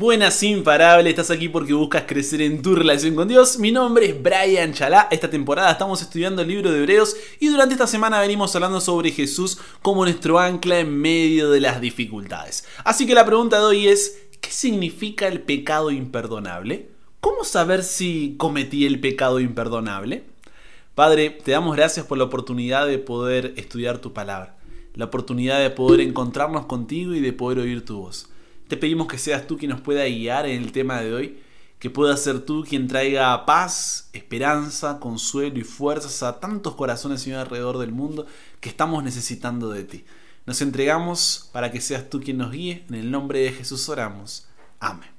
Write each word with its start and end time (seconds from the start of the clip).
Buenas 0.00 0.42
imparable, 0.42 1.10
estás 1.10 1.30
aquí 1.30 1.50
porque 1.50 1.74
buscas 1.74 2.04
crecer 2.06 2.40
en 2.40 2.62
tu 2.62 2.74
relación 2.74 3.14
con 3.14 3.28
Dios. 3.28 3.58
Mi 3.58 3.70
nombre 3.70 4.06
es 4.06 4.22
Brian 4.22 4.72
Chalá. 4.72 5.08
Esta 5.10 5.28
temporada 5.28 5.72
estamos 5.72 6.00
estudiando 6.00 6.40
el 6.40 6.48
libro 6.48 6.72
de 6.72 6.78
Hebreos 6.78 7.14
y 7.38 7.48
durante 7.48 7.74
esta 7.74 7.86
semana 7.86 8.18
venimos 8.18 8.54
hablando 8.56 8.80
sobre 8.80 9.10
Jesús 9.10 9.58
como 9.82 10.04
nuestro 10.04 10.38
ancla 10.38 10.78
en 10.78 10.98
medio 10.98 11.50
de 11.50 11.60
las 11.60 11.82
dificultades. 11.82 12.64
Así 12.82 13.06
que 13.06 13.14
la 13.14 13.26
pregunta 13.26 13.58
de 13.58 13.64
hoy 13.66 13.88
es, 13.88 14.22
¿qué 14.40 14.50
significa 14.50 15.28
el 15.28 15.42
pecado 15.42 15.90
imperdonable? 15.90 16.88
¿Cómo 17.20 17.44
saber 17.44 17.82
si 17.82 18.36
cometí 18.38 18.86
el 18.86 19.00
pecado 19.00 19.38
imperdonable? 19.38 20.24
Padre, 20.94 21.28
te 21.28 21.52
damos 21.52 21.76
gracias 21.76 22.06
por 22.06 22.16
la 22.16 22.24
oportunidad 22.24 22.86
de 22.86 22.96
poder 22.96 23.52
estudiar 23.58 23.98
tu 23.98 24.14
palabra, 24.14 24.56
la 24.94 25.04
oportunidad 25.04 25.60
de 25.60 25.68
poder 25.68 26.00
encontrarnos 26.00 26.64
contigo 26.64 27.14
y 27.14 27.20
de 27.20 27.34
poder 27.34 27.58
oír 27.58 27.84
tu 27.84 27.98
voz. 27.98 28.30
Te 28.70 28.76
pedimos 28.76 29.08
que 29.08 29.18
seas 29.18 29.48
tú 29.48 29.58
quien 29.58 29.72
nos 29.72 29.80
pueda 29.80 30.04
guiar 30.04 30.46
en 30.46 30.62
el 30.62 30.70
tema 30.70 31.00
de 31.00 31.12
hoy, 31.12 31.40
que 31.80 31.90
pueda 31.90 32.16
ser 32.16 32.38
tú 32.38 32.62
quien 32.62 32.86
traiga 32.86 33.44
paz, 33.44 34.08
esperanza, 34.12 35.00
consuelo 35.00 35.58
y 35.58 35.64
fuerzas 35.64 36.22
a 36.22 36.38
tantos 36.38 36.76
corazones, 36.76 37.20
Señor, 37.20 37.40
alrededor 37.40 37.78
del 37.78 37.90
mundo 37.90 38.28
que 38.60 38.68
estamos 38.68 39.02
necesitando 39.02 39.70
de 39.70 39.82
ti. 39.82 40.04
Nos 40.46 40.60
entregamos 40.62 41.50
para 41.52 41.72
que 41.72 41.80
seas 41.80 42.08
tú 42.08 42.20
quien 42.20 42.38
nos 42.38 42.52
guíe. 42.52 42.84
En 42.88 42.94
el 42.94 43.10
nombre 43.10 43.40
de 43.40 43.50
Jesús 43.50 43.88
oramos. 43.88 44.46
Amén. 44.78 45.10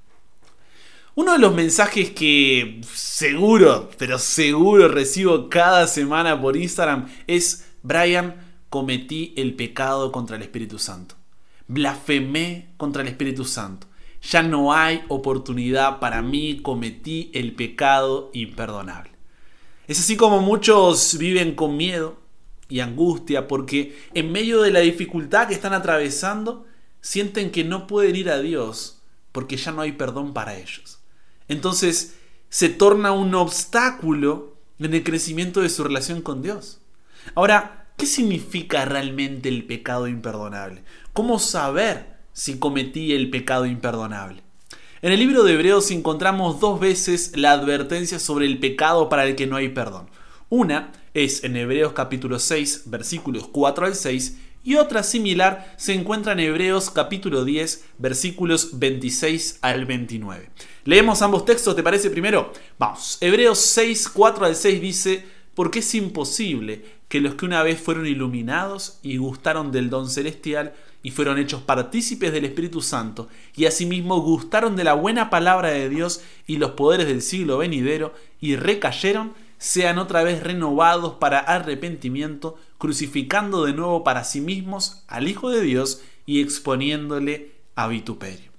Uno 1.15 1.33
de 1.33 1.39
los 1.39 1.53
mensajes 1.53 2.11
que 2.11 2.79
seguro, 2.93 3.89
pero 3.97 4.17
seguro 4.17 4.87
recibo 4.87 5.49
cada 5.49 5.87
semana 5.87 6.41
por 6.41 6.55
Instagram 6.55 7.09
es, 7.27 7.67
Brian, 7.83 8.33
cometí 8.69 9.33
el 9.35 9.55
pecado 9.55 10.13
contra 10.13 10.37
el 10.37 10.41
Espíritu 10.41 10.79
Santo 10.79 11.20
blasfemé 11.67 12.73
contra 12.77 13.01
el 13.01 13.07
Espíritu 13.07 13.45
Santo. 13.45 13.87
Ya 14.21 14.43
no 14.43 14.73
hay 14.73 15.03
oportunidad 15.07 15.99
para 15.99 16.21
mí, 16.21 16.59
cometí 16.61 17.31
el 17.33 17.53
pecado 17.53 18.29
imperdonable. 18.33 19.11
Es 19.87 19.99
así 19.99 20.15
como 20.15 20.41
muchos 20.41 21.17
viven 21.17 21.55
con 21.55 21.75
miedo 21.75 22.19
y 22.69 22.79
angustia 22.79 23.47
porque 23.47 23.97
en 24.13 24.31
medio 24.31 24.61
de 24.61 24.71
la 24.71 24.79
dificultad 24.79 25.47
que 25.47 25.53
están 25.53 25.73
atravesando, 25.73 26.65
sienten 27.01 27.51
que 27.51 27.63
no 27.63 27.87
pueden 27.87 28.15
ir 28.15 28.29
a 28.29 28.39
Dios 28.39 29.01
porque 29.31 29.57
ya 29.57 29.71
no 29.71 29.81
hay 29.81 29.93
perdón 29.93 30.33
para 30.33 30.57
ellos. 30.57 30.99
Entonces 31.47 32.15
se 32.49 32.69
torna 32.69 33.11
un 33.11 33.33
obstáculo 33.33 34.55
en 34.79 34.93
el 34.93 35.03
crecimiento 35.03 35.61
de 35.61 35.69
su 35.69 35.83
relación 35.83 36.21
con 36.21 36.41
Dios. 36.41 36.79
Ahora, 37.35 37.80
¿Qué 38.01 38.07
significa 38.07 38.83
realmente 38.83 39.47
el 39.47 39.63
pecado 39.63 40.07
imperdonable? 40.07 40.81
¿Cómo 41.13 41.37
saber 41.37 42.17
si 42.33 42.57
cometí 42.57 43.13
el 43.13 43.29
pecado 43.29 43.67
imperdonable? 43.67 44.41
En 45.03 45.11
el 45.11 45.19
libro 45.19 45.43
de 45.43 45.53
Hebreos 45.53 45.91
encontramos 45.91 46.59
dos 46.59 46.79
veces 46.79 47.33
la 47.35 47.51
advertencia 47.51 48.17
sobre 48.17 48.47
el 48.47 48.57
pecado 48.57 49.07
para 49.07 49.27
el 49.27 49.35
que 49.35 49.45
no 49.45 49.55
hay 49.55 49.69
perdón. 49.69 50.09
Una 50.49 50.91
es 51.13 51.43
en 51.43 51.55
Hebreos 51.55 51.93
capítulo 51.93 52.39
6 52.39 52.85
versículos 52.87 53.47
4 53.51 53.85
al 53.85 53.93
6 53.93 54.37
y 54.63 54.77
otra 54.77 55.03
similar 55.03 55.71
se 55.77 55.93
encuentra 55.93 56.33
en 56.33 56.39
Hebreos 56.39 56.89
capítulo 56.89 57.45
10 57.45 57.85
versículos 57.99 58.79
26 58.79 59.59
al 59.61 59.85
29. 59.85 60.49
Leemos 60.85 61.21
ambos 61.21 61.45
textos, 61.45 61.75
¿te 61.75 61.83
parece 61.83 62.09
primero? 62.09 62.51
Vamos, 62.79 63.19
Hebreos 63.21 63.59
6, 63.59 64.09
4 64.09 64.45
al 64.47 64.55
6 64.55 64.81
dice, 64.81 65.23
porque 65.53 65.79
es 65.79 65.93
imposible 65.93 67.00
que 67.11 67.19
los 67.19 67.35
que 67.35 67.43
una 67.43 67.61
vez 67.61 67.77
fueron 67.77 68.07
iluminados 68.07 68.97
y 69.03 69.17
gustaron 69.17 69.73
del 69.73 69.89
don 69.89 70.09
celestial 70.09 70.73
y 71.03 71.11
fueron 71.11 71.39
hechos 71.39 71.61
partícipes 71.61 72.31
del 72.31 72.45
Espíritu 72.45 72.81
Santo, 72.81 73.27
y 73.53 73.65
asimismo 73.65 74.21
gustaron 74.21 74.77
de 74.77 74.85
la 74.85 74.93
buena 74.93 75.29
palabra 75.29 75.71
de 75.71 75.89
Dios 75.89 76.23
y 76.47 76.55
los 76.55 76.71
poderes 76.71 77.07
del 77.07 77.21
siglo 77.21 77.57
venidero, 77.57 78.13
y 78.39 78.55
recayeron, 78.55 79.33
sean 79.57 79.97
otra 79.97 80.23
vez 80.23 80.41
renovados 80.41 81.15
para 81.15 81.39
arrepentimiento, 81.39 82.57
crucificando 82.77 83.65
de 83.65 83.73
nuevo 83.73 84.05
para 84.05 84.23
sí 84.23 84.39
mismos 84.39 85.03
al 85.09 85.27
Hijo 85.27 85.49
de 85.49 85.63
Dios 85.63 86.01
y 86.25 86.39
exponiéndole 86.39 87.51
a 87.75 87.89
vituperio. 87.89 88.51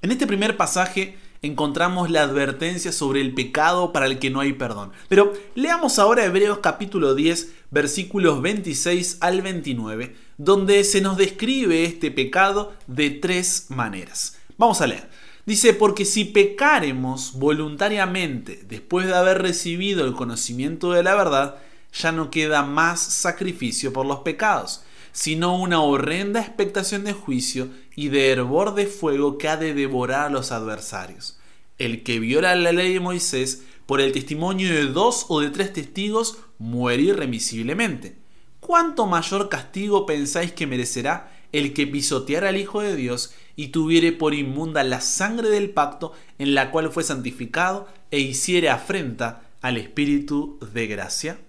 En 0.00 0.10
este 0.10 0.26
primer 0.26 0.56
pasaje 0.56 1.18
encontramos 1.42 2.10
la 2.10 2.22
advertencia 2.22 2.92
sobre 2.92 3.20
el 3.20 3.34
pecado 3.34 3.92
para 3.92 4.06
el 4.06 4.18
que 4.18 4.30
no 4.30 4.40
hay 4.40 4.52
perdón. 4.52 4.92
Pero 5.08 5.32
leamos 5.54 5.98
ahora 5.98 6.24
Hebreos 6.24 6.58
capítulo 6.58 7.14
10, 7.14 7.52
versículos 7.70 8.42
26 8.42 9.18
al 9.20 9.42
29, 9.42 10.14
donde 10.36 10.84
se 10.84 11.00
nos 11.00 11.16
describe 11.16 11.84
este 11.84 12.10
pecado 12.10 12.74
de 12.86 13.10
tres 13.10 13.66
maneras. 13.68 14.38
Vamos 14.56 14.80
a 14.80 14.86
leer. 14.86 15.08
Dice, 15.46 15.72
porque 15.72 16.04
si 16.04 16.26
pecaremos 16.26 17.32
voluntariamente 17.32 18.64
después 18.68 19.06
de 19.06 19.14
haber 19.14 19.40
recibido 19.40 20.04
el 20.04 20.12
conocimiento 20.12 20.92
de 20.92 21.02
la 21.02 21.14
verdad, 21.14 21.56
ya 21.92 22.12
no 22.12 22.30
queda 22.30 22.62
más 22.64 23.00
sacrificio 23.00 23.92
por 23.92 24.04
los 24.04 24.18
pecados, 24.18 24.82
sino 25.12 25.56
una 25.56 25.80
horrenda 25.80 26.40
expectación 26.40 27.04
de 27.04 27.14
juicio 27.14 27.68
y 27.98 28.10
de 28.10 28.30
hervor 28.30 28.76
de 28.76 28.86
fuego 28.86 29.38
que 29.38 29.48
ha 29.48 29.56
de 29.56 29.74
devorar 29.74 30.26
a 30.26 30.30
los 30.30 30.52
adversarios. 30.52 31.36
El 31.78 32.04
que 32.04 32.20
viola 32.20 32.54
la 32.54 32.70
ley 32.70 32.92
de 32.92 33.00
Moisés 33.00 33.64
por 33.86 34.00
el 34.00 34.12
testimonio 34.12 34.72
de 34.72 34.86
dos 34.86 35.26
o 35.26 35.40
de 35.40 35.50
tres 35.50 35.72
testigos 35.72 36.38
muere 36.58 37.02
irremisiblemente. 37.02 38.14
¿Cuánto 38.60 39.06
mayor 39.06 39.48
castigo 39.48 40.06
pensáis 40.06 40.52
que 40.52 40.68
merecerá 40.68 41.32
el 41.50 41.74
que 41.74 41.88
pisoteara 41.88 42.50
al 42.50 42.56
Hijo 42.56 42.82
de 42.82 42.94
Dios 42.94 43.34
y 43.56 43.68
tuviere 43.68 44.12
por 44.12 44.32
inmunda 44.32 44.84
la 44.84 45.00
sangre 45.00 45.48
del 45.48 45.70
pacto 45.70 46.12
en 46.38 46.54
la 46.54 46.70
cual 46.70 46.92
fue 46.92 47.02
santificado 47.02 47.88
e 48.12 48.20
hiciere 48.20 48.70
afrenta 48.70 49.42
al 49.60 49.76
Espíritu 49.76 50.60
de 50.72 50.86
gracia? 50.86 51.40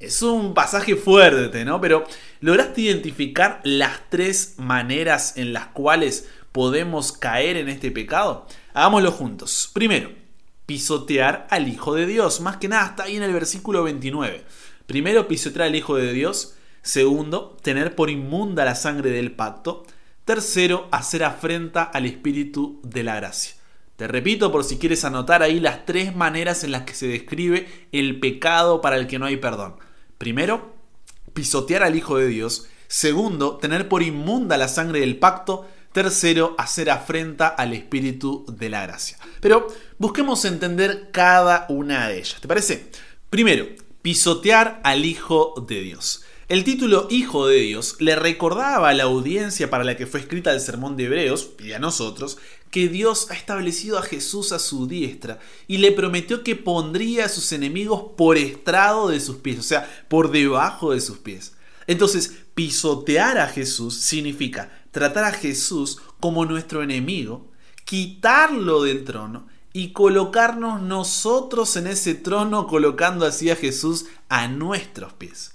Es 0.00 0.22
un 0.22 0.54
pasaje 0.54 0.96
fuerte, 0.96 1.64
¿no? 1.64 1.80
Pero 1.80 2.04
¿lograste 2.40 2.82
identificar 2.82 3.60
las 3.64 4.10
tres 4.10 4.54
maneras 4.58 5.36
en 5.36 5.52
las 5.52 5.68
cuales 5.68 6.28
podemos 6.52 7.12
caer 7.12 7.56
en 7.56 7.68
este 7.68 7.90
pecado? 7.90 8.46
Hagámoslo 8.74 9.12
juntos. 9.12 9.70
Primero, 9.72 10.10
pisotear 10.66 11.46
al 11.50 11.68
Hijo 11.68 11.94
de 11.94 12.06
Dios. 12.06 12.40
Más 12.40 12.56
que 12.56 12.68
nada 12.68 12.86
está 12.86 13.04
ahí 13.04 13.16
en 13.16 13.22
el 13.22 13.32
versículo 13.32 13.84
29. 13.84 14.44
Primero, 14.86 15.28
pisotear 15.28 15.68
al 15.68 15.76
Hijo 15.76 15.96
de 15.96 16.12
Dios. 16.12 16.56
Segundo, 16.82 17.56
tener 17.62 17.94
por 17.94 18.10
inmunda 18.10 18.64
la 18.64 18.74
sangre 18.74 19.10
del 19.10 19.32
pacto. 19.32 19.86
Tercero, 20.24 20.88
hacer 20.90 21.24
afrenta 21.24 21.84
al 21.84 22.04
Espíritu 22.04 22.80
de 22.82 23.04
la 23.04 23.16
gracia. 23.16 23.54
Te 23.96 24.08
repito 24.08 24.50
por 24.50 24.64
si 24.64 24.78
quieres 24.78 25.04
anotar 25.04 25.42
ahí 25.42 25.60
las 25.60 25.86
tres 25.86 26.16
maneras 26.16 26.64
en 26.64 26.72
las 26.72 26.82
que 26.82 26.94
se 26.94 27.06
describe 27.06 27.68
el 27.92 28.18
pecado 28.18 28.80
para 28.80 28.96
el 28.96 29.06
que 29.06 29.18
no 29.18 29.26
hay 29.26 29.36
perdón. 29.36 29.76
Primero, 30.18 30.74
pisotear 31.32 31.84
al 31.84 31.94
Hijo 31.94 32.16
de 32.16 32.26
Dios. 32.26 32.66
Segundo, 32.88 33.56
tener 33.58 33.88
por 33.88 34.02
inmunda 34.02 34.56
la 34.56 34.68
sangre 34.68 35.00
del 35.00 35.18
pacto. 35.18 35.68
Tercero, 35.92 36.56
hacer 36.58 36.90
afrenta 36.90 37.46
al 37.46 37.72
Espíritu 37.72 38.44
de 38.48 38.68
la 38.68 38.82
gracia. 38.82 39.16
Pero 39.40 39.68
busquemos 39.98 40.44
entender 40.44 41.10
cada 41.12 41.66
una 41.68 42.08
de 42.08 42.18
ellas. 42.18 42.40
¿Te 42.40 42.48
parece? 42.48 42.90
Primero, 43.30 43.66
pisotear 44.02 44.80
al 44.82 45.04
Hijo 45.04 45.54
de 45.68 45.82
Dios. 45.82 46.24
El 46.46 46.62
título 46.62 47.06
Hijo 47.08 47.46
de 47.46 47.60
Dios 47.60 47.96
le 48.00 48.16
recordaba 48.16 48.90
a 48.90 48.94
la 48.94 49.04
audiencia 49.04 49.70
para 49.70 49.82
la 49.82 49.96
que 49.96 50.06
fue 50.06 50.20
escrita 50.20 50.52
el 50.52 50.60
sermón 50.60 50.94
de 50.94 51.04
Hebreos, 51.04 51.52
y 51.58 51.72
a 51.72 51.78
nosotros, 51.78 52.36
que 52.70 52.88
Dios 52.88 53.30
ha 53.30 53.34
establecido 53.34 53.98
a 53.98 54.02
Jesús 54.02 54.52
a 54.52 54.58
su 54.58 54.86
diestra 54.86 55.38
y 55.66 55.78
le 55.78 55.90
prometió 55.90 56.44
que 56.44 56.54
pondría 56.54 57.24
a 57.24 57.28
sus 57.30 57.52
enemigos 57.52 58.10
por 58.18 58.36
estrado 58.36 59.08
de 59.08 59.20
sus 59.20 59.36
pies, 59.36 59.58
o 59.58 59.62
sea, 59.62 59.90
por 60.08 60.30
debajo 60.30 60.92
de 60.92 61.00
sus 61.00 61.16
pies. 61.16 61.54
Entonces, 61.86 62.34
pisotear 62.54 63.38
a 63.38 63.48
Jesús 63.48 63.94
significa 63.94 64.70
tratar 64.90 65.24
a 65.24 65.32
Jesús 65.32 66.02
como 66.20 66.44
nuestro 66.44 66.82
enemigo, 66.82 67.50
quitarlo 67.86 68.82
del 68.82 69.04
trono 69.04 69.46
y 69.72 69.92
colocarnos 69.92 70.82
nosotros 70.82 71.74
en 71.76 71.86
ese 71.86 72.14
trono 72.14 72.66
colocando 72.66 73.24
así 73.24 73.48
a 73.48 73.56
Jesús 73.56 74.04
a 74.28 74.46
nuestros 74.46 75.14
pies. 75.14 75.53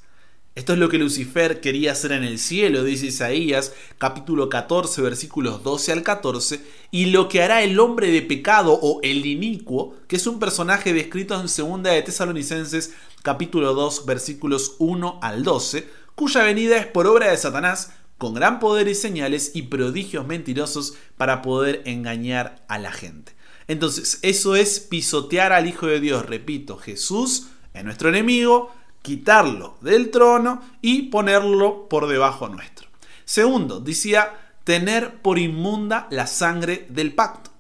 Esto 0.60 0.74
es 0.74 0.80
lo 0.80 0.90
que 0.90 0.98
Lucifer 0.98 1.62
quería 1.62 1.94
hacer 1.94 2.12
en 2.12 2.26
el 2.26 2.38
cielo, 2.38 2.84
dice 2.84 3.06
Isaías 3.06 3.72
capítulo 3.98 4.50
14 4.50 5.02
versículos 5.02 5.64
12 5.64 5.94
al 5.94 6.04
14, 6.04 6.60
y 6.92 7.06
lo 7.06 7.30
que 7.30 7.42
hará 7.42 7.64
el 7.64 7.80
hombre 7.80 8.12
de 8.12 8.22
pecado 8.22 8.74
o 8.74 9.00
el 9.02 9.26
inicuo, 9.26 9.96
que 10.10 10.18
es 10.18 10.28
un 10.28 10.38
personaje 10.38 10.92
descrito 10.92 11.40
en 11.40 11.48
segunda 11.48 11.92
de 11.92 12.02
Tesalonicenses 12.02 12.94
capítulo 13.24 13.74
2 13.74 14.06
versículos 14.06 14.76
1 14.80 15.20
al 15.22 15.44
12, 15.44 15.88
cuya 16.16 16.44
venida 16.44 16.76
es 16.76 16.88
por 16.88 17.08
obra 17.08 17.32
de 17.32 17.38
Satanás, 17.38 17.94
con 18.18 18.34
gran 18.34 18.60
poder 18.60 18.90
y 18.90 18.96
señales 18.96 19.52
y 19.54 19.62
prodigios 19.62 20.28
mentirosos 20.28 20.96
para 21.16 21.42
poder 21.42 21.84
engañar 21.86 22.66
a 22.68 22.80
la 22.80 22.92
gente. 22.92 23.34
Entonces, 23.70 24.20
eso 24.24 24.58
es 24.58 24.82
pisotear 24.82 25.54
al 25.54 25.70
Hijo 25.70 25.88
de 25.88 26.02
Dios, 26.02 26.26
repito, 26.26 26.76
Jesús 26.76 27.48
es 27.74 27.86
nuestro 27.86 28.10
enemigo, 28.10 28.74
quitarlo 29.02 29.78
del 29.82 30.12
trono 30.12 30.62
y 30.82 31.04
ponerlo 31.04 31.88
por 31.88 32.08
debajo 32.08 32.50
nuestro. 32.50 32.88
Segundo, 33.26 33.80
decía 33.80 34.54
tener 34.64 35.22
por 35.22 35.40
inmunda 35.40 36.08
la 36.12 36.28
sangre 36.28 36.86
del 36.90 37.14
pacto. 37.14 37.52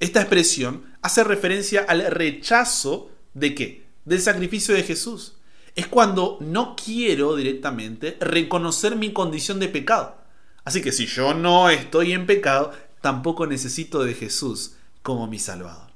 Esta 0.00 0.20
expresión 0.20 0.84
hace 1.02 1.24
referencia 1.24 1.84
al 1.88 2.10
rechazo 2.10 3.10
de 3.34 3.54
qué? 3.54 3.86
Del 4.04 4.20
sacrificio 4.20 4.74
de 4.74 4.82
Jesús. 4.82 5.36
Es 5.74 5.86
cuando 5.86 6.38
no 6.40 6.76
quiero 6.76 7.36
directamente 7.36 8.16
reconocer 8.20 8.96
mi 8.96 9.12
condición 9.12 9.58
de 9.60 9.68
pecado. 9.68 10.16
Así 10.64 10.80
que 10.80 10.92
si 10.92 11.06
yo 11.06 11.34
no 11.34 11.68
estoy 11.68 12.12
en 12.12 12.26
pecado, 12.26 12.72
tampoco 13.00 13.46
necesito 13.46 14.04
de 14.04 14.14
Jesús 14.14 14.76
como 15.02 15.26
mi 15.26 15.38
Salvador. 15.38 15.90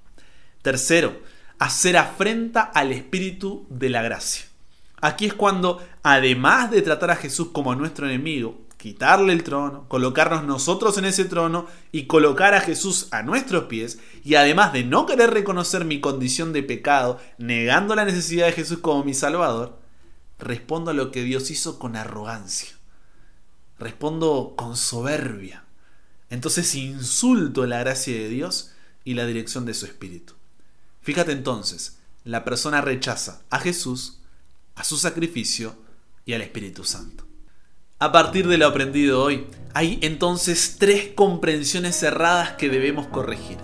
Tercero, 0.63 1.21
hacer 1.59 1.97
afrenta 1.97 2.63
al 2.63 2.93
Espíritu 2.93 3.67
de 3.71 3.89
la 3.89 4.03
gracia. 4.03 4.45
Aquí 5.01 5.27
es 5.27 5.35
cuando, 5.35 5.85
además 6.03 6.71
de 6.71 6.83
tratar 6.83 7.11
a 7.11 7.17
Jesús 7.17 7.49
como 7.53 7.75
nuestro 7.75 8.07
enemigo, 8.07 8.59
quitarle 8.79 9.33
el 9.33 9.43
trono, 9.43 9.87
colocarnos 9.89 10.45
nosotros 10.45 10.97
en 10.99 11.05
ese 11.05 11.25
trono 11.25 11.67
y 11.93 12.07
colocar 12.07 12.55
a 12.55 12.61
Jesús 12.61 13.09
a 13.11 13.23
nuestros 13.23 13.65
pies, 13.65 13.99
y 14.25 14.37
además 14.37 14.73
de 14.73 14.85
no 14.85 15.07
querer 15.07 15.31
reconocer 15.31 15.85
mi 15.85 16.01
condición 16.01 16.53
de 16.53 16.63
pecado, 16.63 17.19
negando 17.39 17.95
la 17.95 18.05
necesidad 18.05 18.47
de 18.47 18.53
Jesús 18.53 18.79
como 18.79 19.05
mi 19.05 19.15
Salvador, 19.15 19.79
respondo 20.39 20.91
a 20.91 20.95
lo 20.95 21.11
que 21.11 21.23
Dios 21.23 21.51
hizo 21.51 21.79
con 21.79 21.97
arrogancia. 21.97 22.71
Respondo 23.79 24.55
con 24.57 24.77
soberbia. 24.77 25.65
Entonces 26.31 26.75
insulto 26.75 27.67
la 27.67 27.81
gracia 27.81 28.15
de 28.15 28.29
Dios 28.29 28.73
y 29.05 29.15
la 29.15 29.27
dirección 29.27 29.65
de 29.65 29.75
su 29.75 29.87
Espíritu. 29.87 30.35
Fíjate 31.03 31.33
entonces, 31.33 31.99
la 32.25 32.45
persona 32.45 32.81
rechaza 32.81 33.43
a 33.51 33.59
Jesús, 33.59 34.18
a 34.79 34.85
su 34.85 34.97
sacrificio 34.97 35.75
y 36.25 36.33
al 36.33 36.41
Espíritu 36.41 36.85
Santo. 36.85 37.25
A 37.99 38.13
partir 38.13 38.47
de 38.47 38.59
lo 38.59 38.67
aprendido 38.69 39.23
hoy, 39.23 39.47
hay 39.75 39.99
entonces 40.03 40.77
tres 40.79 41.09
comprensiones 41.17 42.01
erradas 42.05 42.53
que 42.53 42.69
debemos 42.69 43.09
corregir. 43.09 43.59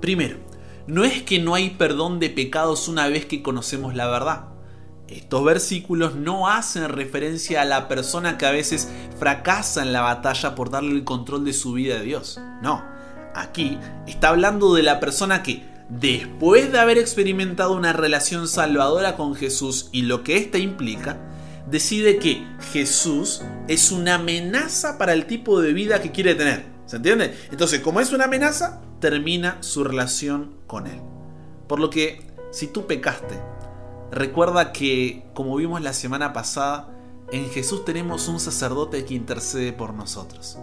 Primero, 0.00 0.38
no 0.86 1.04
es 1.04 1.22
que 1.22 1.38
no 1.38 1.54
hay 1.54 1.70
perdón 1.70 2.18
de 2.20 2.30
pecados 2.30 2.88
una 2.88 3.06
vez 3.06 3.26
que 3.26 3.42
conocemos 3.42 3.94
la 3.94 4.06
verdad. 4.06 4.48
Estos 5.08 5.44
versículos 5.44 6.14
no 6.14 6.48
hacen 6.48 6.88
referencia 6.88 7.60
a 7.60 7.66
la 7.66 7.86
persona 7.86 8.38
que 8.38 8.46
a 8.46 8.50
veces 8.50 8.88
fracasa 9.18 9.82
en 9.82 9.92
la 9.92 10.00
batalla 10.00 10.54
por 10.54 10.70
darle 10.70 10.92
el 10.92 11.04
control 11.04 11.44
de 11.44 11.52
su 11.52 11.74
vida 11.74 11.96
a 11.96 12.00
Dios. 12.00 12.40
No, 12.62 12.82
aquí 13.34 13.78
está 14.06 14.30
hablando 14.30 14.74
de 14.74 14.82
la 14.82 15.00
persona 15.00 15.42
que, 15.42 15.75
después 15.88 16.72
de 16.72 16.78
haber 16.78 16.98
experimentado 16.98 17.74
una 17.74 17.92
relación 17.92 18.48
salvadora 18.48 19.16
con 19.16 19.34
Jesús 19.34 19.88
y 19.92 20.02
lo 20.02 20.22
que 20.22 20.36
ésta 20.36 20.58
implica, 20.58 21.18
decide 21.70 22.18
que 22.18 22.46
Jesús 22.72 23.42
es 23.68 23.92
una 23.92 24.16
amenaza 24.16 24.98
para 24.98 25.12
el 25.12 25.26
tipo 25.26 25.60
de 25.60 25.72
vida 25.72 26.00
que 26.00 26.12
quiere 26.12 26.34
tener. 26.34 26.64
¿Se 26.86 26.96
entiende? 26.96 27.36
Entonces, 27.50 27.80
como 27.80 28.00
es 28.00 28.12
una 28.12 28.24
amenaza, 28.24 28.80
termina 29.00 29.58
su 29.60 29.82
relación 29.82 30.56
con 30.66 30.86
Él. 30.86 31.00
Por 31.66 31.80
lo 31.80 31.90
que, 31.90 32.22
si 32.52 32.68
tú 32.68 32.86
pecaste, 32.86 33.40
Recuerda 34.10 34.72
que, 34.72 35.26
como 35.34 35.56
vimos 35.56 35.82
la 35.82 35.92
semana 35.92 36.32
pasada, 36.32 36.88
en 37.32 37.50
Jesús 37.50 37.84
tenemos 37.84 38.28
un 38.28 38.38
sacerdote 38.38 39.04
que 39.04 39.14
intercede 39.14 39.72
por 39.72 39.92
nosotros. 39.94 40.58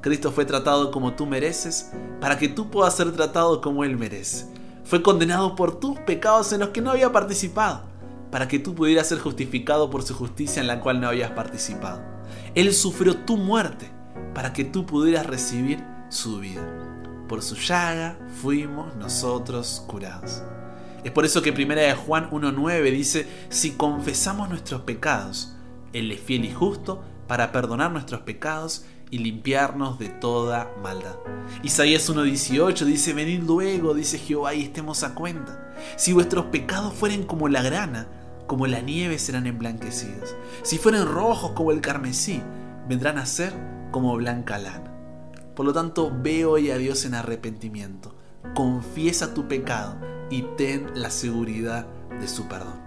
Cristo 0.00 0.30
fue 0.30 0.44
tratado 0.44 0.90
como 0.90 1.14
tú 1.14 1.26
mereces 1.26 1.90
para 2.20 2.38
que 2.38 2.48
tú 2.48 2.70
puedas 2.70 2.94
ser 2.94 3.10
tratado 3.12 3.60
como 3.60 3.84
Él 3.84 3.96
merece. 3.96 4.46
Fue 4.84 5.02
condenado 5.02 5.56
por 5.56 5.80
tus 5.80 5.98
pecados 6.00 6.52
en 6.52 6.60
los 6.60 6.68
que 6.68 6.82
no 6.82 6.90
había 6.90 7.10
participado, 7.10 7.82
para 8.30 8.48
que 8.48 8.58
tú 8.58 8.74
pudieras 8.74 9.08
ser 9.08 9.18
justificado 9.18 9.88
por 9.88 10.02
su 10.02 10.14
justicia 10.14 10.60
en 10.60 10.66
la 10.66 10.80
cual 10.80 11.00
no 11.00 11.08
habías 11.08 11.30
participado. 11.30 12.02
Él 12.54 12.72
sufrió 12.74 13.16
tu 13.16 13.36
muerte 13.36 13.90
para 14.34 14.52
que 14.52 14.64
tú 14.64 14.84
pudieras 14.84 15.26
recibir 15.26 15.82
su 16.10 16.38
vida. 16.40 16.62
Por 17.28 17.42
su 17.42 17.54
llaga 17.56 18.18
fuimos 18.42 18.94
nosotros 18.96 19.82
curados. 19.86 20.42
Es 21.02 21.12
por 21.12 21.24
eso 21.24 21.42
que 21.42 21.50
1 21.50 21.74
de 21.74 21.94
Juan 21.94 22.30
1.9 22.30 22.90
dice, 22.90 23.26
si 23.48 23.72
confesamos 23.72 24.48
nuestros 24.48 24.82
pecados, 24.82 25.53
Él 25.94 26.12
es 26.12 26.20
fiel 26.20 26.44
y 26.44 26.52
justo 26.52 27.02
para 27.26 27.52
perdonar 27.52 27.90
nuestros 27.90 28.20
pecados 28.22 28.84
y 29.10 29.18
limpiarnos 29.18 29.98
de 29.98 30.08
toda 30.08 30.70
maldad. 30.82 31.16
Isaías 31.62 32.10
1.18 32.10 32.84
dice, 32.84 33.14
venid 33.14 33.42
luego, 33.44 33.94
dice 33.94 34.18
Jehová, 34.18 34.54
y 34.54 34.64
estemos 34.64 35.04
a 35.04 35.14
cuenta. 35.14 35.72
Si 35.96 36.12
vuestros 36.12 36.46
pecados 36.46 36.92
fueren 36.92 37.22
como 37.22 37.48
la 37.48 37.62
grana, 37.62 38.08
como 38.46 38.66
la 38.66 38.80
nieve 38.80 39.18
serán 39.18 39.46
emblanquecidos. 39.46 40.34
Si 40.62 40.78
fueren 40.78 41.06
rojos 41.06 41.52
como 41.52 41.70
el 41.70 41.80
carmesí, 41.80 42.42
vendrán 42.88 43.18
a 43.18 43.26
ser 43.26 43.52
como 43.90 44.14
blanca 44.16 44.58
lana. 44.58 44.92
Por 45.54 45.64
lo 45.64 45.72
tanto, 45.72 46.12
ve 46.12 46.44
hoy 46.44 46.70
a 46.70 46.76
Dios 46.76 47.04
en 47.04 47.14
arrepentimiento. 47.14 48.16
Confiesa 48.54 49.32
tu 49.32 49.46
pecado 49.46 49.96
y 50.30 50.42
ten 50.56 50.90
la 50.94 51.10
seguridad 51.10 51.86
de 52.20 52.26
su 52.26 52.48
perdón. 52.48 52.82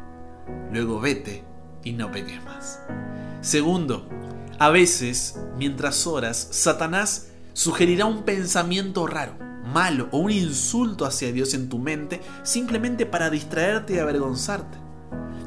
Luego 0.71 0.99
vete 0.99 1.43
y 1.83 1.93
no 1.93 2.11
peques 2.11 2.43
más. 2.43 2.81
Segundo, 3.41 4.07
a 4.59 4.69
veces, 4.69 5.39
mientras 5.57 6.07
oras, 6.07 6.47
Satanás 6.51 7.29
sugerirá 7.53 8.05
un 8.05 8.23
pensamiento 8.23 9.07
raro, 9.07 9.33
malo 9.65 10.07
o 10.11 10.19
un 10.19 10.31
insulto 10.31 11.05
hacia 11.05 11.31
Dios 11.31 11.53
en 11.53 11.69
tu 11.69 11.79
mente 11.79 12.21
simplemente 12.43 13.05
para 13.05 13.29
distraerte 13.29 13.95
y 13.95 13.99
avergonzarte. 13.99 14.77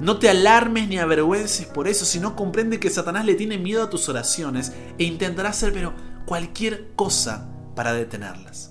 No 0.00 0.18
te 0.18 0.30
alarmes 0.30 0.88
ni 0.88 0.98
avergüences 0.98 1.66
por 1.66 1.86
eso, 1.86 2.04
sino 2.06 2.34
comprende 2.34 2.80
que 2.80 2.88
Satanás 2.88 3.26
le 3.26 3.34
tiene 3.34 3.58
miedo 3.58 3.82
a 3.82 3.90
tus 3.90 4.08
oraciones 4.08 4.72
e 4.98 5.04
intentará 5.04 5.50
hacer 5.50 5.74
cualquier 6.24 6.92
cosa 6.94 7.48
para 7.74 7.92
detenerlas 7.92 8.70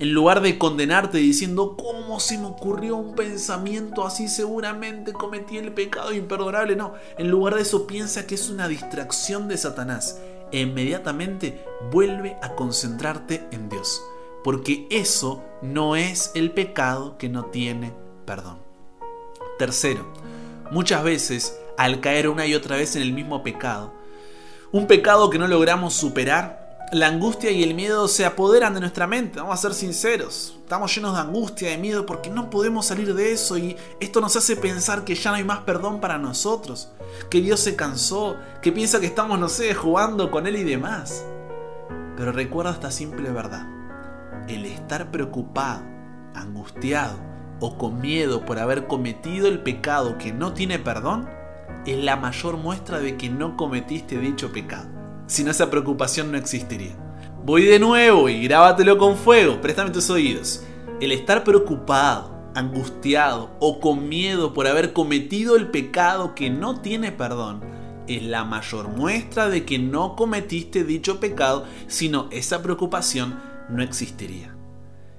en 0.00 0.12
lugar 0.12 0.40
de 0.40 0.58
condenarte 0.58 1.18
diciendo, 1.18 1.76
¿cómo 1.76 2.18
se 2.18 2.38
me 2.38 2.46
ocurrió 2.46 2.96
un 2.96 3.14
pensamiento 3.14 4.06
así? 4.06 4.28
Seguramente 4.28 5.12
cometí 5.12 5.58
el 5.58 5.72
pecado 5.72 6.12
imperdonable. 6.12 6.74
No, 6.74 6.94
en 7.18 7.30
lugar 7.30 7.54
de 7.54 7.62
eso 7.62 7.86
piensa 7.86 8.26
que 8.26 8.34
es 8.34 8.48
una 8.48 8.66
distracción 8.66 9.46
de 9.46 9.58
Satanás 9.58 10.18
e 10.52 10.60
inmediatamente 10.60 11.64
vuelve 11.92 12.36
a 12.42 12.54
concentrarte 12.54 13.46
en 13.52 13.68
Dios. 13.68 14.02
Porque 14.42 14.88
eso 14.90 15.44
no 15.60 15.96
es 15.96 16.32
el 16.34 16.50
pecado 16.52 17.18
que 17.18 17.28
no 17.28 17.44
tiene 17.44 17.92
perdón. 18.30 18.58
Tercero, 19.58 20.06
muchas 20.70 21.02
veces 21.02 21.58
al 21.76 22.00
caer 22.00 22.28
una 22.28 22.46
y 22.46 22.54
otra 22.54 22.76
vez 22.76 22.94
en 22.94 23.02
el 23.02 23.12
mismo 23.12 23.42
pecado, 23.42 23.92
un 24.70 24.86
pecado 24.86 25.30
que 25.30 25.38
no 25.38 25.48
logramos 25.48 25.94
superar, 25.94 26.59
la 26.92 27.06
angustia 27.06 27.52
y 27.52 27.62
el 27.62 27.74
miedo 27.74 28.08
se 28.08 28.26
apoderan 28.26 28.74
de 28.74 28.80
nuestra 28.80 29.06
mente, 29.06 29.38
vamos 29.38 29.54
a 29.54 29.62
ser 29.62 29.74
sinceros. 29.74 30.58
Estamos 30.62 30.92
llenos 30.92 31.14
de 31.14 31.20
angustia, 31.20 31.70
de 31.70 31.78
miedo, 31.78 32.04
porque 32.04 32.30
no 32.30 32.50
podemos 32.50 32.86
salir 32.86 33.14
de 33.14 33.32
eso 33.32 33.56
y 33.56 33.76
esto 34.00 34.20
nos 34.20 34.34
hace 34.34 34.56
pensar 34.56 35.04
que 35.04 35.14
ya 35.14 35.30
no 35.30 35.36
hay 35.36 35.44
más 35.44 35.60
perdón 35.60 36.00
para 36.00 36.18
nosotros, 36.18 36.88
que 37.30 37.40
Dios 37.40 37.60
se 37.60 37.76
cansó, 37.76 38.36
que 38.60 38.72
piensa 38.72 38.98
que 38.98 39.06
estamos, 39.06 39.38
no 39.38 39.48
sé, 39.48 39.72
jugando 39.74 40.32
con 40.32 40.48
Él 40.48 40.56
y 40.56 40.64
demás. 40.64 41.24
Pero 42.16 42.32
recuerda 42.32 42.72
esta 42.72 42.90
simple 42.90 43.30
verdad. 43.30 43.66
El 44.48 44.66
estar 44.66 45.12
preocupado, 45.12 45.82
angustiado 46.34 47.18
o 47.60 47.78
con 47.78 48.00
miedo 48.00 48.44
por 48.44 48.58
haber 48.58 48.88
cometido 48.88 49.46
el 49.46 49.60
pecado 49.60 50.18
que 50.18 50.32
no 50.32 50.54
tiene 50.54 50.80
perdón 50.80 51.28
es 51.86 52.02
la 52.02 52.16
mayor 52.16 52.56
muestra 52.56 52.98
de 52.98 53.16
que 53.16 53.28
no 53.28 53.56
cometiste 53.56 54.18
dicho 54.18 54.52
pecado 54.52 54.99
si 55.30 55.44
no 55.44 55.52
esa 55.52 55.70
preocupación 55.70 56.32
no 56.32 56.38
existiría. 56.38 56.96
Voy 57.44 57.64
de 57.64 57.78
nuevo 57.78 58.28
y 58.28 58.42
grábatelo 58.42 58.98
con 58.98 59.16
fuego, 59.16 59.60
préstame 59.60 59.90
tus 59.90 60.10
oídos. 60.10 60.64
El 61.00 61.12
estar 61.12 61.44
preocupado, 61.44 62.50
angustiado 62.56 63.50
o 63.60 63.78
con 63.78 64.08
miedo 64.08 64.52
por 64.52 64.66
haber 64.66 64.92
cometido 64.92 65.54
el 65.54 65.68
pecado 65.68 66.34
que 66.34 66.50
no 66.50 66.80
tiene 66.80 67.12
perdón 67.12 67.62
es 68.08 68.24
la 68.24 68.44
mayor 68.44 68.88
muestra 68.88 69.48
de 69.48 69.64
que 69.64 69.78
no 69.78 70.16
cometiste 70.16 70.82
dicho 70.82 71.20
pecado, 71.20 71.64
sino 71.86 72.28
esa 72.32 72.60
preocupación 72.60 73.38
no 73.68 73.84
existiría. 73.84 74.56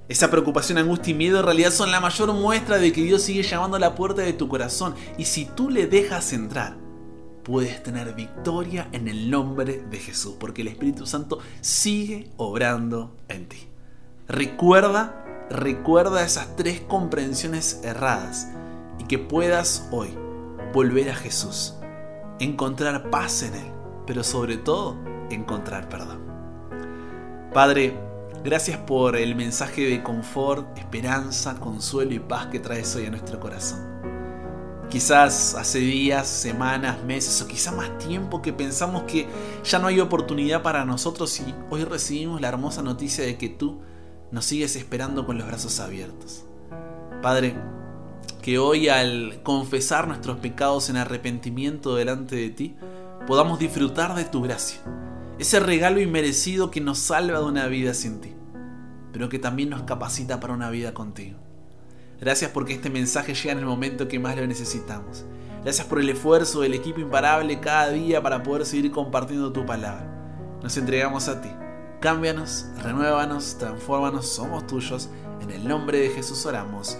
Esa 0.10 0.30
preocupación, 0.30 0.77
angustia 0.77 1.12
y 1.12 1.13
miedo 1.13 1.39
en 1.39 1.46
realidad 1.46 1.72
son 1.72 1.89
la 1.89 2.01
mayor 2.01 2.34
muestra 2.34 2.80
de 2.80 2.91
que 2.91 3.01
Dios 3.01 3.22
sigue 3.22 3.44
llamando 3.44 3.77
a 3.77 3.80
la 3.80 3.96
puerta 3.96 4.24
de 4.24 4.34
tu 4.34 4.50
corazón 4.50 4.94
y 5.18 5.24
si 5.24 5.46
tú 5.46 5.70
le 5.70 5.88
dejas 5.88 6.34
entrar, 6.34 6.81
puedes 7.44 7.82
tener 7.84 8.14
victoria 8.14 8.88
en 8.92 9.08
el 9.08 9.30
nombre 9.30 9.84
de 9.90 9.98
Jesús, 9.98 10.36
porque 10.40 10.62
el 10.62 10.70
Espíritu 10.70 11.06
Santo 11.06 11.40
sigue 11.62 12.32
obrando 12.38 13.16
en 13.28 13.48
ti. 13.48 13.68
Recuerda, 14.28 15.48
recuerda 15.50 16.24
esas 16.24 16.56
tres 16.56 16.82
comprensiones 16.82 17.82
erradas 17.84 18.48
y 19.00 19.06
que 19.06 19.18
puedas 19.20 19.88
hoy 19.92 20.10
volver 20.74 21.10
a 21.10 21.16
Jesús, 21.16 21.74
encontrar 22.40 23.10
paz 23.10 23.44
en 23.44 23.56
Él, 23.56 23.72
pero 24.08 24.24
sobre 24.24 24.58
todo 24.58 24.98
encontrar 25.30 25.90
perdón. 25.90 26.22
Padre, 27.54 27.94
gracias 28.44 28.78
por 28.78 29.18
el 29.18 29.36
mensaje 29.36 29.82
de 29.82 30.02
confort, 30.02 30.78
esperanza, 30.78 31.56
consuelo 31.56 32.14
y 32.14 32.20
paz 32.20 32.48
que 32.48 32.60
traes 32.60 32.96
hoy 32.96 33.08
a 33.08 33.12
nuestro 33.12 33.40
corazón. 33.40 33.91
Quizás 34.92 35.56
hace 35.56 35.80
días, 35.80 36.28
semanas, 36.28 37.02
meses 37.06 37.42
o 37.42 37.48
quizá 37.48 37.72
más 37.72 37.98
tiempo 37.98 38.42
que 38.42 38.52
pensamos 38.52 39.04
que 39.04 39.26
ya 39.64 39.80
no 39.80 39.88
hay 39.88 40.02
oportunidad 40.02 40.64
para 40.64 40.84
nosotros 40.84 41.40
y 41.40 41.56
hoy 41.70 41.86
recibimos 41.86 42.42
la 42.42 42.50
hermosa 42.50 42.84
noticia 42.84 43.24
de 43.24 43.38
que 43.38 43.48
tú 43.48 43.80
nos 44.32 44.44
sigues 44.44 44.76
esperando 44.76 45.26
con 45.26 45.38
los 45.38 45.48
brazos 45.48 45.80
abiertos. 45.80 46.44
Padre, 47.22 47.56
que 48.42 48.60
hoy 48.60 48.90
al 48.90 49.42
confesar 49.44 50.10
nuestros 50.10 50.40
pecados 50.40 50.90
en 50.90 50.98
arrepentimiento 50.98 51.96
delante 51.96 52.36
de 52.36 52.50
ti, 52.50 52.76
podamos 53.28 53.60
disfrutar 53.60 54.14
de 54.14 54.26
tu 54.26 54.42
gracia, 54.42 54.82
ese 55.40 55.62
regalo 55.62 56.02
inmerecido 56.02 56.70
que 56.70 56.82
nos 56.82 57.00
salva 57.00 57.40
de 57.40 57.46
una 57.46 57.68
vida 57.68 57.94
sin 57.94 58.20
ti, 58.20 58.34
pero 59.14 59.30
que 59.30 59.40
también 59.40 59.70
nos 59.70 59.84
capacita 59.84 60.42
para 60.42 60.54
una 60.54 60.70
vida 60.70 60.94
contigo. 60.94 61.38
Gracias 62.22 62.51
porque 62.51 62.74
este 62.74 62.92
mensaje 62.92 63.34
llega 63.34 63.54
en 63.54 63.58
el 63.58 63.66
momento 63.66 64.08
que 64.08 64.20
más 64.20 64.38
lo 64.38 64.46
necesitamos. 64.46 65.25
Gracias 65.63 65.88
por 65.88 66.00
el 66.00 66.10
esfuerzo 66.10 66.62
del 66.62 66.75
equipo 66.75 67.00
imparable 67.00 67.60
cada 67.60 67.90
día 67.90 68.22
para 68.22 68.44
poder 68.44 68.63
seguir 68.66 68.92
compartiendo 68.92 69.51
tu 69.51 69.66
palabra. 69.66 70.60
Nos 70.62 70.78
entregamos 70.78 71.28
a 71.28 71.42
ti. 71.42 71.50
Cámbianos, 72.00 72.68
renuévanos, 72.84 73.58
transfórmanos, 73.58 74.28
somos 74.28 74.68
tuyos. 74.68 75.10
En 75.42 75.50
el 75.50 75.68
nombre 75.68 76.00
de 76.00 76.10
Jesús 76.12 76.46
oramos. 76.46 76.96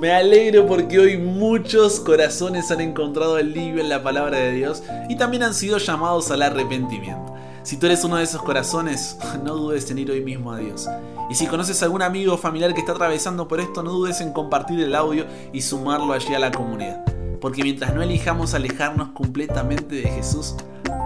Me 0.00 0.12
alegro 0.12 0.66
porque 0.66 0.98
hoy 0.98 1.16
muchos 1.16 2.00
corazones 2.00 2.70
han 2.70 2.80
encontrado 2.80 3.36
alivio 3.36 3.80
en 3.80 3.88
la 3.88 4.02
palabra 4.02 4.38
de 4.38 4.52
Dios 4.52 4.82
y 5.08 5.16
también 5.16 5.44
han 5.44 5.54
sido 5.54 5.78
llamados 5.78 6.30
al 6.30 6.42
arrepentimiento. 6.42 7.32
Si 7.62 7.76
tú 7.76 7.86
eres 7.86 8.04
uno 8.04 8.16
de 8.16 8.24
esos 8.24 8.42
corazones, 8.42 9.16
no 9.44 9.54
dudes 9.54 9.90
en 9.90 9.98
ir 9.98 10.10
hoy 10.10 10.20
mismo 10.20 10.52
a 10.52 10.58
Dios. 10.58 10.88
Y 11.30 11.36
si 11.36 11.46
conoces 11.46 11.80
a 11.80 11.86
algún 11.86 12.02
amigo 12.02 12.34
o 12.34 12.38
familiar 12.38 12.74
que 12.74 12.80
está 12.80 12.92
atravesando 12.92 13.46
por 13.46 13.60
esto, 13.60 13.82
no 13.82 13.92
dudes 13.92 14.20
en 14.20 14.32
compartir 14.32 14.80
el 14.80 14.94
audio 14.94 15.26
y 15.52 15.62
sumarlo 15.62 16.12
allí 16.12 16.34
a 16.34 16.40
la 16.40 16.50
comunidad. 16.50 17.04
Porque 17.40 17.62
mientras 17.62 17.94
no 17.94 18.02
elijamos 18.02 18.52
alejarnos 18.54 19.10
completamente 19.10 19.94
de 19.94 20.10
Jesús, 20.10 20.56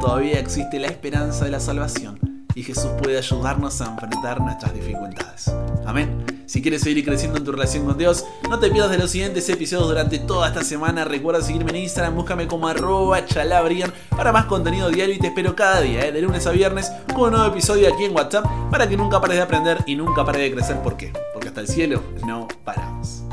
todavía 0.01 0.41
existe 0.41 0.79
la 0.79 0.87
esperanza 0.87 1.45
de 1.45 1.51
la 1.51 1.61
salvación 1.61 2.28
y 2.59 2.65
Jesús 2.65 2.91
puede 3.01 3.17
ayudarnos 3.17 3.81
a 3.81 3.87
enfrentar 3.87 4.41
nuestras 4.41 4.75
dificultades. 4.75 5.49
Amén. 5.87 6.25
Si 6.47 6.61
quieres 6.61 6.83
seguir 6.83 7.05
creciendo 7.05 7.39
en 7.39 7.45
tu 7.45 7.53
relación 7.53 7.87
con 7.87 7.97
Dios, 7.97 8.25
no 8.51 8.59
te 8.59 8.69
pierdas 8.69 8.91
de 8.91 8.99
los 8.99 9.13
siguientes 9.13 9.49
episodios 9.49 9.87
durante 9.87 10.19
toda 10.19 10.49
esta 10.49 10.65
semana. 10.65 11.05
Recuerda 11.05 11.41
seguirme 11.41 11.71
en 11.71 11.77
Instagram, 11.85 12.17
búscame 12.17 12.49
como 12.49 12.67
arroba 12.67 13.25
chalabrian 13.25 13.93
para 14.11 14.33
más 14.33 14.47
contenido 14.47 14.91
diario 14.91 15.15
y 15.15 15.21
te 15.21 15.29
espero 15.29 15.55
cada 15.55 15.83
día, 15.83 16.07
¿eh? 16.07 16.11
de 16.11 16.21
lunes 16.21 16.49
a 16.49 16.51
viernes, 16.51 16.91
con 17.15 17.27
un 17.27 17.31
nuevo 17.35 17.47
episodio 17.47 17.95
aquí 17.95 18.05
en 18.05 18.17
WhatsApp 18.17 18.45
para 18.73 18.89
que 18.89 18.97
nunca 18.97 19.21
pares 19.21 19.37
de 19.37 19.43
aprender 19.45 19.79
y 19.87 19.95
nunca 19.95 20.25
pares 20.25 20.43
de 20.43 20.53
crecer. 20.53 20.83
¿Por 20.83 20.97
qué? 20.97 21.13
Porque 21.33 21.49
hasta 21.49 21.61
el 21.61 21.69
cielo 21.69 22.03
no 22.27 22.49
paramos. 22.65 23.28